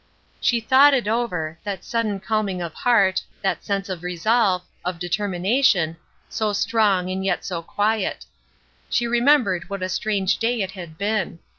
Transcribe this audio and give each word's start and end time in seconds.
She 0.39 0.59
thought 0.59 0.95
it 0.95 1.07
over 1.07 1.59
that 1.63 1.83
sudden 1.83 2.19
calming 2.19 2.59
of 2.59 2.73
heart 2.73 3.21
that 3.43 3.63
sense 3.63 3.87
of 3.87 4.01
resolve 4.01 4.63
of 4.83 4.97
determination, 4.97 5.95
so 6.27 6.53
strong, 6.53 7.11
and 7.11 7.23
yet 7.23 7.45
so 7.45 7.61
quiet. 7.61 8.25
She 8.89 9.05
remembered 9.05 9.69
what 9.69 9.83
a 9.83 9.89
strange 9.89 10.39
day 10.39 10.61
it 10.63 10.71
had 10.71 10.97
been. 10.97 11.37